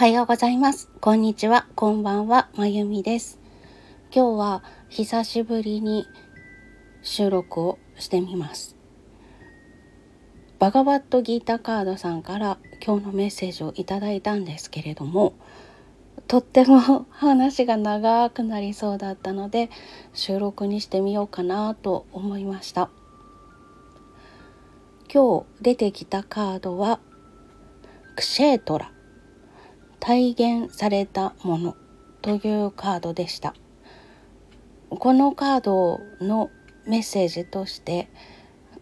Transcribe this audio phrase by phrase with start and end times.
[0.00, 0.88] はようございます。
[1.02, 1.66] こんにちは。
[1.74, 2.48] こんばんは。
[2.56, 3.38] まゆみです。
[4.10, 6.06] 今日は久しぶりに
[7.02, 8.76] 収録をしてみます。
[10.58, 15.34] バガバットギータカードさんから今日のメッセージをいただいたんですけれども、
[16.28, 19.68] とっても話が長くなりそうだったので
[20.14, 22.88] 収録にしてみようかなと思いました。
[25.12, 27.00] 今日出てきたカードは
[28.16, 28.90] クシェートラ
[30.00, 31.76] 体現されたもの
[32.22, 33.54] というカードでした。
[34.88, 36.50] このカードの
[36.86, 38.08] メッセージとして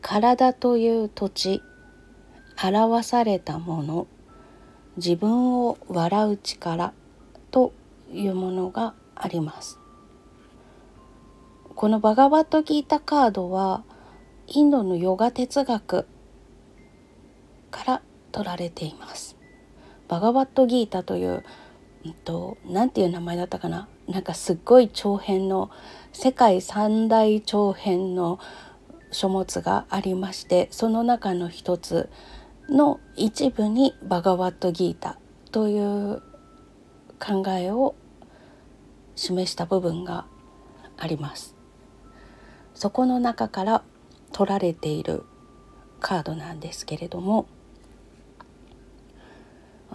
[0.01, 1.63] 体という土地
[2.61, 4.07] 表されたもの
[4.97, 6.93] 自分を笑う力
[7.51, 7.73] と
[8.11, 9.79] いうものがあります。
[11.75, 13.85] このバガバットギータカードは
[14.49, 16.07] インドのヨガ哲学
[17.71, 19.38] から取られています。
[20.09, 21.45] バガバットギータという、
[22.05, 23.89] うんと、なんていう名前だったかな？
[24.09, 25.71] なんかすっごい長編の
[26.13, 28.39] 世界三大長編の
[29.13, 32.09] 書物がありましてその中の一つ
[32.69, 35.19] の一部にバガバットギータ
[35.51, 36.23] という
[37.19, 37.95] 考えを
[39.15, 40.27] 示した部分が
[40.97, 41.55] あります。
[42.75, 43.83] そこの中から
[44.33, 45.25] 取られている
[46.01, 47.47] カードなんですけれども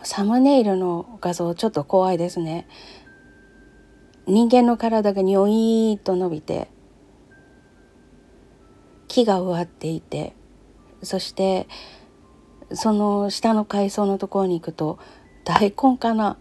[0.04, 2.68] サムネイルの画像ちょっと怖いですね。
[4.28, 6.70] 人間の体がニョイーと伸びて
[9.10, 10.34] 木が植わっていて
[11.02, 11.68] そして
[12.72, 14.98] その下の階層のところに行くと
[15.44, 16.38] 大根かな。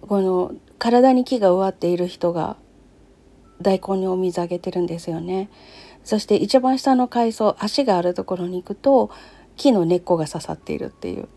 [0.00, 2.56] この体に木が植わっている人が
[3.62, 5.48] 大根にお水あげてるんですよね。
[6.02, 9.10] そして一番下の階層足があるところに行くと
[9.60, 11.28] 木の根っこが刺さっているっていう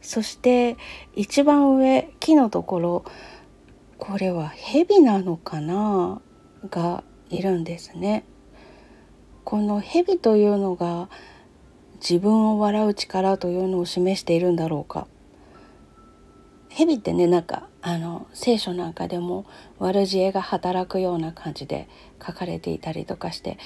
[0.00, 0.78] そして
[1.14, 3.04] 一番上木のところ
[3.98, 6.22] これは蛇なのかな？
[6.70, 8.24] がいるんですね。
[9.44, 11.08] この蛇というのが
[12.00, 15.06] 自分を笑う力というのを示しているんだろうか。
[16.70, 19.46] 蛇ってねなんかあの聖書なんかでも
[19.78, 21.88] 悪知恵が働くような感じで
[22.24, 23.58] 書かれていたりとかして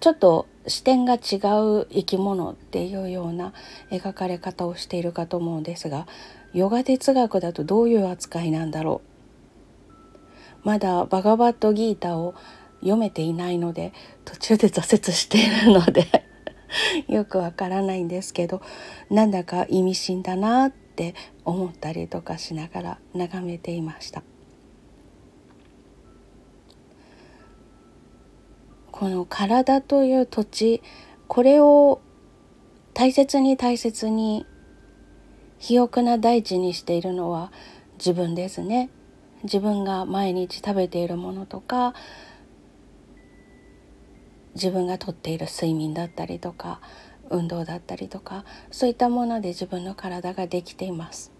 [0.00, 3.52] ちょっと視点が違う生き物っていうような
[3.90, 6.06] 描かれ方をしているかと思うんですが
[6.52, 9.00] ヨガ哲学だとどういう扱いなんだろ
[10.64, 10.66] う？
[10.66, 12.34] まだバガバットギータを
[12.80, 13.92] 読めていないので
[14.24, 16.06] 途中で挫折しているので
[17.08, 18.60] よくわからないんですけど
[19.10, 24.22] なんだか意味深だなって思ったりとかしながら眺めていました。
[28.98, 30.82] この体という土地
[31.28, 32.00] これを
[32.94, 34.44] 大切に大切に
[35.60, 37.52] 肥沃な大地にしているのは
[37.96, 38.90] 自分ですね。
[39.44, 41.94] 自分が毎日食べているものとか
[44.56, 46.80] 自分がとっている睡眠だったりとか
[47.30, 51.30] 運動だったりとかそういったもので自分の体ができています。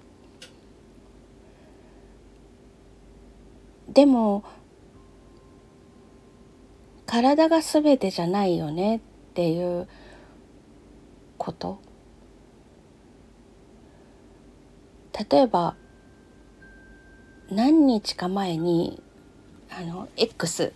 [3.88, 4.44] でも
[7.08, 9.00] 体が全てじゃないよねっ
[9.32, 9.88] ていう
[11.38, 11.80] こと。
[15.30, 15.74] 例えば
[17.50, 19.02] 何日か前に
[19.70, 20.72] あの X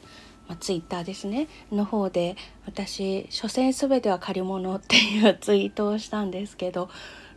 [0.59, 6.89] ツイッターですねの方で私「所詮全ては借り物」っていう ツイートをしたんですけど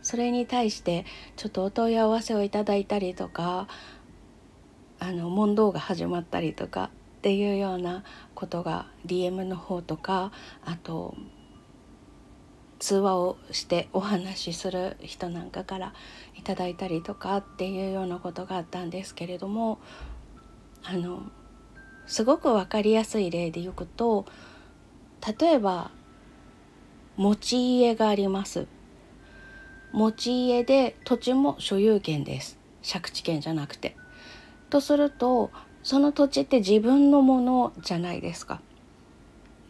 [0.02, 1.04] それに対して
[1.36, 3.68] ちょっとお問い合わせをいただいたりとか
[4.98, 6.90] あの問答が始まったりとか
[7.26, 8.04] っていうような
[8.36, 10.30] ことが DM の方とか
[10.64, 11.16] あと
[12.78, 15.92] 通話をしてお話しする人なんかから
[16.36, 19.80] いただいたりとかっていうようなことがあったんですけれども
[20.84, 21.20] あの
[22.06, 24.24] すごく分かりやすい例でいくと
[25.40, 25.90] 例えば
[27.16, 28.68] 持ち家があります
[29.90, 32.56] 持ち家で土地も所有権です
[32.88, 33.96] 借地権じゃなくて。
[34.70, 35.50] とすると
[35.86, 38.60] その土地って自分のものじゃないですか。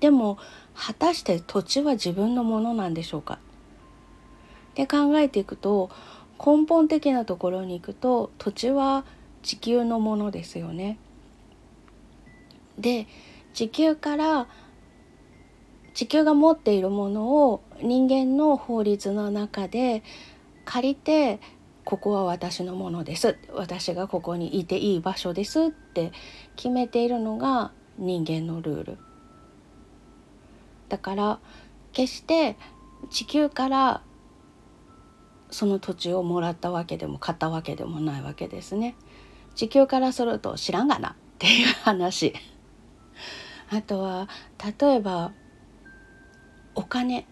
[0.00, 0.38] でも
[0.74, 3.38] 果たして土地は自分のものなんでしょうか？
[4.76, 5.90] で考えていくと
[6.38, 9.04] 根本的なところに行くと土地は
[9.42, 10.98] 地球のものですよね。
[12.78, 13.06] で
[13.52, 14.48] 地球から
[15.92, 20.02] 地球が持っているものを人間の法律の中で
[20.64, 21.40] 借りて
[21.87, 26.11] ここは私のものです私がここにいていい場所ですって
[26.56, 28.99] 決めているのが人間のルール
[30.88, 31.38] だから
[31.93, 32.56] 決して
[33.11, 34.03] 地球から
[35.53, 38.97] その土地をもらったわけでも買ったわけでもないわけですね。
[39.55, 42.35] 地球からすると知らんがなっていう話。
[43.71, 44.29] あとは
[44.81, 45.33] 例えば
[46.75, 47.27] お金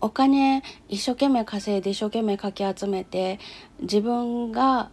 [0.00, 3.38] お金一生懸命稼いで一生懸命かき集めて
[3.80, 4.90] 自分が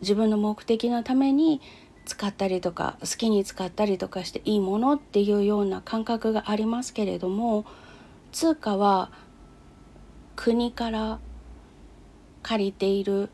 [0.00, 1.60] 自分の目的のために
[2.04, 7.66] 使ったりとか好きに使ったりとかしていいものっていうような感覚がありますけれども
[8.32, 9.10] 通貨は
[10.36, 11.18] 国から
[12.42, 13.30] 借りている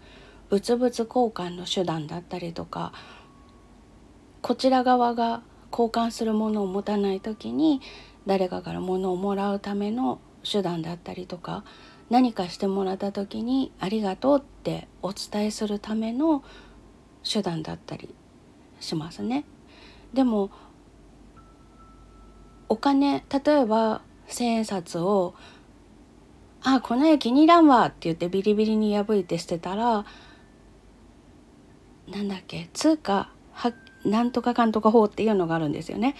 [0.50, 2.92] 物々交換の手段だったりとか
[4.42, 7.80] こちら側が交換するものを持たない時に
[8.26, 11.64] 誰かから物をもらうための手段だったりとか
[12.10, 16.42] 何かしてもらった時に「ありがとう」ってお伝えするための
[17.22, 18.14] 手段だったり
[18.80, 19.44] しますね。
[20.12, 20.50] でも
[22.68, 25.34] お金例えば千円札を
[26.62, 30.04] 「あこの絵気に入らんわ」って言ってビリビリに破いて捨てたら
[32.08, 33.72] なんだっけ通貨は
[34.04, 36.14] なんとかかんとか法っていうのがあるんですよね。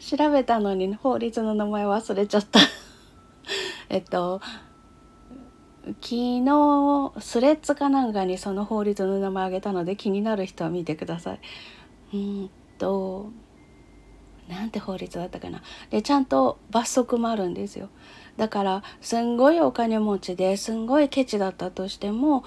[0.00, 2.60] 調べたのに法律の名前忘れちゃった。
[3.88, 4.40] えっと
[5.86, 11.40] 昨日スレッズかなんかにその法律の名前あげたので気になる人は見てください。
[12.14, 13.30] うんと
[14.48, 15.62] なんて法律だったかな。
[15.90, 17.88] でちゃんと罰則もあるんですよ。
[18.36, 22.44] だからすんごいお金持ちですんごいケチだったとしても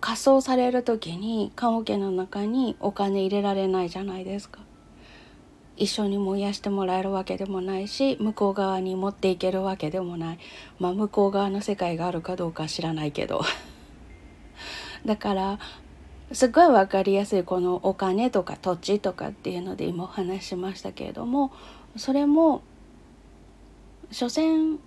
[0.00, 4.65] 仮装される時に棺桶の中にお金入れられないじゃないですか。
[5.76, 10.38] 一緒に燃やしてもらえるわけでもないし向こう側に持っていけるわけでもない
[10.78, 13.42] まあ向こう側の世界があるかどうか知らないけど
[15.04, 15.58] だから
[16.32, 21.52] すっごい分かりやすいこのお金とか土地とかっていうので今お話ししましたけれども
[21.96, 22.62] それも
[24.10, 24.78] 所詮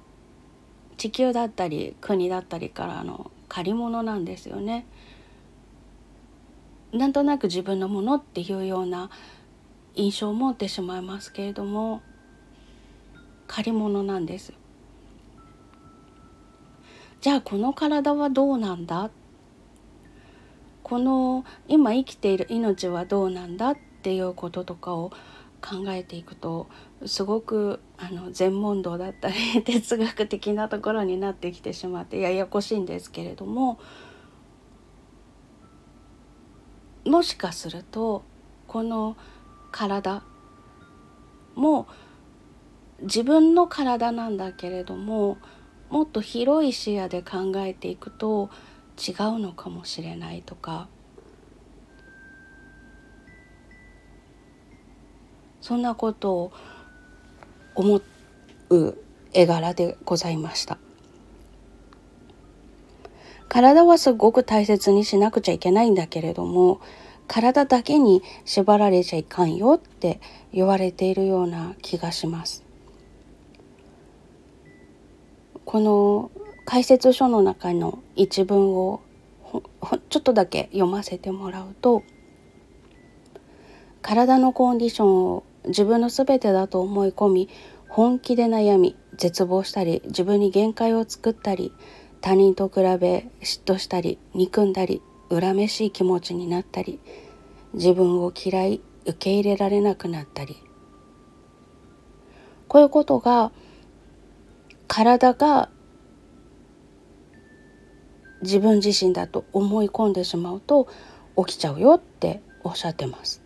[0.98, 4.86] 地球だったり国だったりからの借り物なんですよね。
[6.92, 9.10] なんとなく自分のものっていうような
[9.96, 12.02] 印象を持ってしまいますけれども
[13.48, 14.54] 借り物なんです。
[17.22, 19.10] じゃあこの体はどうなんだ？
[20.84, 25.12] この今生きている命はどうなんだっていうこととかを
[25.62, 26.68] 考えていくと
[27.06, 33.80] すごくあの全問答だったり 哲学的なところになってきてしまってややこしいんですけれども
[37.06, 38.24] もしかすると
[38.68, 39.18] この
[39.72, 40.24] 体
[41.56, 41.88] も
[43.02, 45.38] 自分の体なんだけれども
[45.90, 48.50] もっと広い視野で考えていくと
[48.98, 50.88] 違うのかもしれないとか
[55.62, 56.52] そんなことを
[57.76, 58.02] 思
[58.70, 58.98] う
[59.34, 60.78] 絵柄でございました。
[63.50, 66.82] 体はすごく大切にしなくちゃいけないんだけれども
[67.30, 70.20] 体だけに縛られちゃいかんよって
[70.52, 72.66] 言われているような気がします。
[75.64, 76.32] この
[76.66, 79.02] 解説書の中の一文を
[80.10, 82.04] ちょっとだけ読ませてもらうと
[84.02, 87.50] 体のコンディションを自分の全てだと思い込み
[87.88, 91.72] 本気で悩み絶望したり自分に限界を作ったり
[92.22, 97.00] 他人と比べ嫉妬したり憎んだり恨めしい気持ちになったり
[97.74, 100.62] 自分を嫌い受け入れられなくなったり
[102.68, 103.52] こういうことが
[104.88, 105.70] 体が
[108.42, 110.88] 自分自身だと思い込んでしまうと
[111.38, 113.42] 起きちゃうよっておっしゃってます。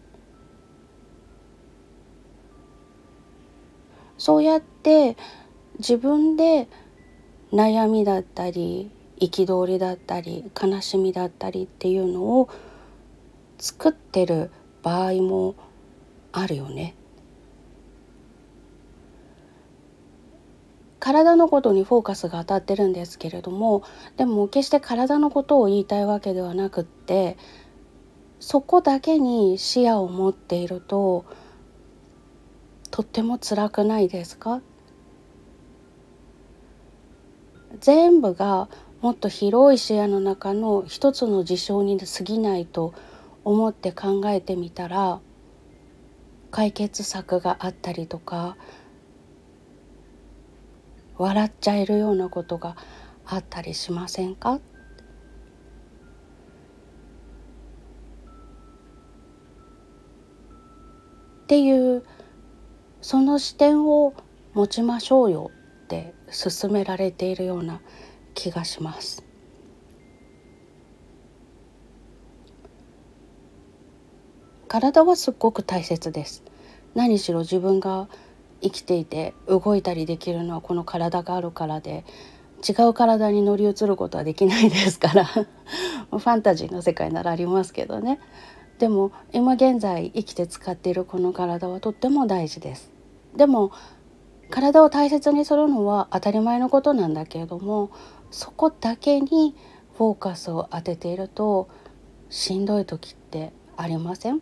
[4.18, 5.18] そうやって
[5.80, 6.68] 自分で
[7.52, 8.90] 悩みだったり
[9.20, 12.50] 憤りだったり悲しみだったりっていうのを
[13.64, 14.52] 作ってる
[14.82, 15.56] 場合も
[16.34, 16.96] あるよね。
[21.00, 23.84] 体のことにフォーカスが当たってるんですけれども
[24.18, 27.38] でも決して体のことを言いたいわけではなくって
[28.42, 31.24] そこだけに視野を持っていると
[32.92, 34.62] とっても辛くないですか？
[37.80, 38.68] 全部が
[39.02, 42.94] もっと広い視野の中の一つの事象に過ぎないと
[43.46, 45.20] 思って考えてみたら
[46.52, 48.58] 解決策があったりとか
[51.18, 52.76] 笑っちゃえるようなことが
[53.26, 54.56] あったりしませんか？
[54.56, 54.62] っ
[61.48, 62.04] ていう
[63.02, 64.14] その視点を
[64.54, 65.52] 持ちましょうよ
[65.84, 67.82] って進められているような
[68.34, 69.24] 気がします。
[74.74, 76.42] 体はすっごく大切です。
[76.96, 78.08] 何しろ自分が
[78.60, 82.04] 生きていて動いたりできるのはこの体があるからで
[82.68, 85.26] 違う体に乗り移ることはできないですから。
[86.10, 88.20] ファンタジーの世界ならありますけどね。
[88.80, 92.92] でも今現在生きて使っているこの体はとっても大事です。
[93.36, 93.70] でも
[94.50, 97.92] 体を大切にするのは当たり前のことなんだけれども
[98.32, 99.56] そこだけに
[100.00, 101.68] フォーカスを当てていると
[102.32, 104.42] しんどい時ってありません？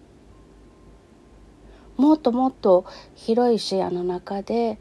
[2.01, 4.79] もっともっと広い視野の中で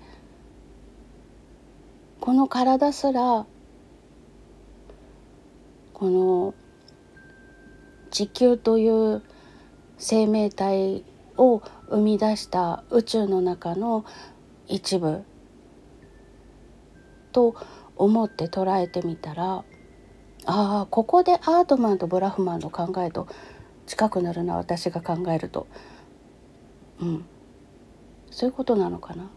[2.19, 3.45] この体すら
[5.93, 6.55] この
[8.11, 9.23] 地球という
[9.99, 11.05] 生命体
[11.37, 14.07] を生み出した宇宙の中の
[14.67, 15.23] 一部
[17.33, 17.55] と
[17.97, 19.65] 思って捉えてみたらあ
[20.47, 23.29] あここでアートマンとブラフマンの考えと
[23.85, 25.67] 近くなるな私が考えると。
[27.01, 27.25] うん。
[28.31, 29.31] そういうことなのかな？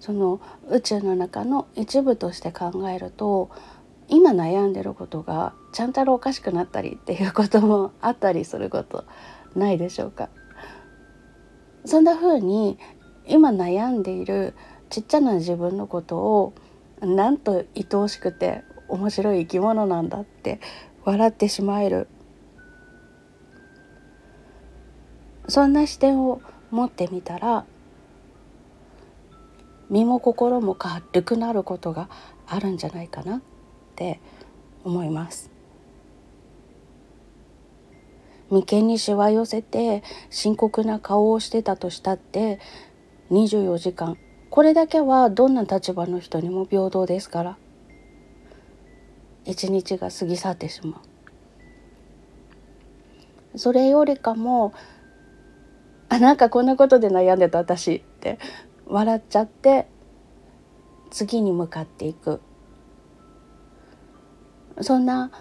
[0.00, 3.50] その宇宙の中の一部として考えると
[4.08, 9.04] 今悩んでることがちゃんたらおかしくなったりっていうこともあったりすること
[9.54, 10.28] ないでしょうか？
[11.84, 12.78] そんな風に
[13.26, 14.54] 今悩んでいる
[14.90, 16.54] ちっちゃな自分のことを
[17.00, 20.60] なんと愛おしくて面白い生き物なんだって
[21.04, 22.08] 笑ってしまえる。
[25.48, 26.40] そんな視点を
[26.74, 27.64] 持ってみたら
[29.88, 32.08] 身も心も軽くなることが
[32.46, 33.40] あるんじゃないかなっ
[33.94, 34.20] て
[34.82, 35.50] 思います。
[38.50, 42.60] 眉間にしわ寄せて深刻な顔をしてたとしたって
[43.30, 44.18] 24時間
[44.50, 47.58] これだけはどんな立場の人にも平等ですから
[49.44, 51.02] 一日が過ぎ去ってしま
[53.54, 54.74] うそれよりかも
[56.14, 58.38] あなんかこんなことで悩んでた私って
[58.86, 59.88] 笑っちゃって
[61.10, 62.40] 次に向かっていく。
[64.80, 65.32] そんな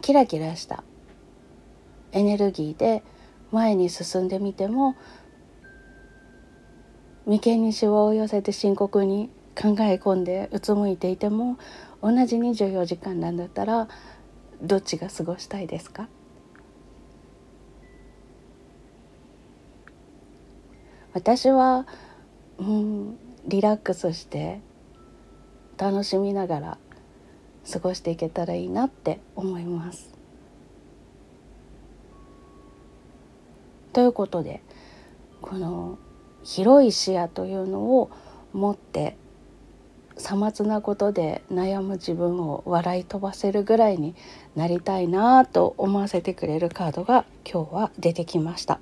[0.00, 0.82] キラキラした
[2.10, 3.04] エネルギーで
[3.52, 4.96] 前に進んでみても
[7.26, 11.58] 眉間にしわを寄せて深刻に考え込んでうつむいていても
[12.02, 13.86] 同じ24時間なんだったら
[14.60, 16.08] どっちが過ごしたいですか？
[21.14, 21.86] 私は、
[22.58, 24.60] うん、リラックスして
[25.76, 26.78] 楽しみながら
[27.70, 30.12] 過ごしていけたらいいなって思います。
[33.92, 34.62] ということで
[35.42, 35.98] この
[36.44, 38.10] 広い視野というのを
[38.52, 39.16] 持って
[40.16, 44.14] さまつなことで悩む自分を笑い飛ばせるぐらいに
[44.56, 48.80] なりたいなと思わせてくれるカードが今日は出てきました。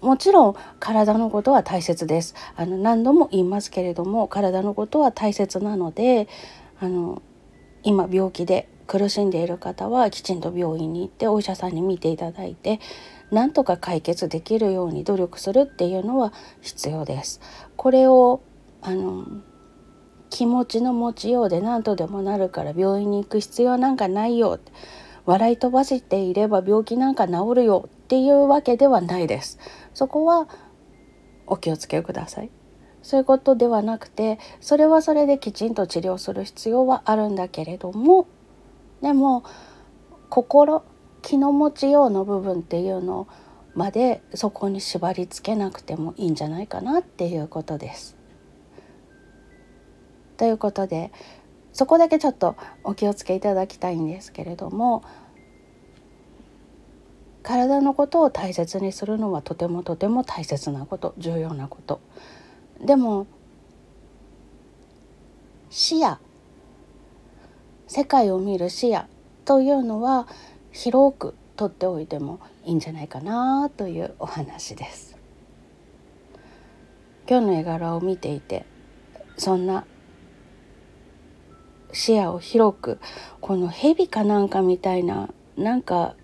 [0.00, 6.28] もちろん体のことは大切ですあの何度も言いますけれども体のことは大切なので
[6.80, 7.22] あの
[7.82, 12.80] 今病気で苦しんでいる方はきちんと病院に行ってお医者さんに見ていただいて
[13.30, 17.40] なんとか解決できるように努力するっていうのは必要です。
[17.76, 18.42] これを
[18.82, 19.24] あの
[20.30, 24.58] 気持ちの持ちようで何とでもなるから病院に行く必要なんかないよ
[25.26, 29.60] 笑い飛ばしていれば病気なんか治るよっていうわけではないです。
[29.94, 30.48] そこは
[31.46, 32.50] お気をつけください。
[33.02, 38.26] そういうことではなくてそれはそれできちんと治療する必要はあるんだけれども
[39.00, 39.44] でも
[40.28, 40.82] 心
[41.22, 43.28] 気の持ちようの部分っていうの
[43.74, 48.16] までそこに縛りつけなくてもいいんじゃないかなっていうことです。
[50.36, 51.12] ということで
[51.72, 55.04] そこだけちょっとお気をつけいただきたいんですけれども
[57.42, 62.00] 体のことを大切にするのはとてもとても大切なこと重要なこと
[62.84, 63.26] でも
[65.70, 66.18] 視野
[67.86, 69.06] 世界を見る視野
[69.44, 70.28] というのは
[70.72, 75.16] 広くとっておいてもいいんじゃないかなというお話です。
[77.28, 78.64] 今日の絵柄を見ていて
[79.36, 79.84] そんな
[81.92, 82.98] 視野を広く
[83.40, 86.16] この蛇かなんかみたいななんか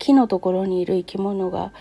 [0.00, 1.72] 木のところにいる生き物が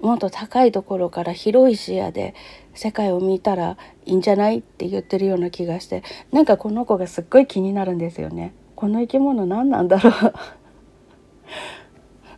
[0.00, 2.34] もっと高いところから広い視野で
[2.72, 8.54] 世界を見たらいいんじゃないって言ってるような気がしてなんかこの子がすっごい気になるんですよね。
[8.76, 10.12] この生き物何なんだろう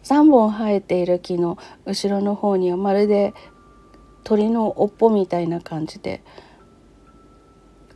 [0.03, 3.35] 3本生えている木の後ろの方にはまるで
[4.25, 6.23] 鳥の尾っぽみたいな感じで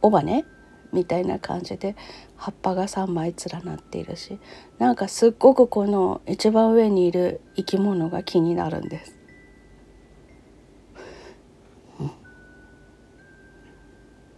[0.03, 0.45] 尾羽
[0.93, 1.97] みたいな感じで
[2.37, 4.39] 葉っぱが3枚連なっているし
[4.79, 9.19] なんかすっごくこの一番上にいる生き物が気になるんです。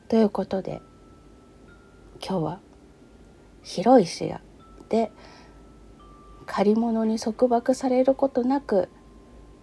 [0.08, 0.80] ということで
[2.24, 2.60] 今日は
[3.64, 4.40] 広い視野
[4.88, 5.10] で
[6.46, 8.88] 借り物に束縛されることなく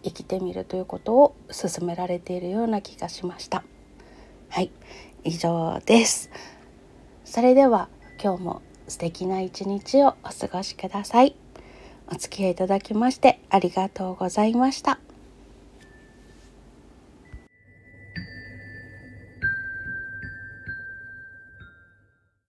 [0.04, 3.64] 生きてみるということを勧められているような気がしました。
[4.50, 4.70] はい
[5.24, 6.30] 以上です。
[7.24, 7.88] それでは
[8.22, 11.36] 今日も素敵な一日をお過ごしください
[12.12, 15.00] お付き合いいただきましてありがとうございました。